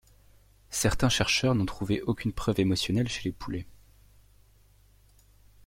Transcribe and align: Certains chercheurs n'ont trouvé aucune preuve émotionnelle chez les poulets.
Certains 0.71 1.09
chercheurs 1.09 1.53
n'ont 1.53 1.67
trouvé 1.67 2.01
aucune 2.01 2.33
preuve 2.33 2.59
émotionnelle 2.59 3.07
chez 3.07 3.21
les 3.25 3.31
poulets. 3.31 3.67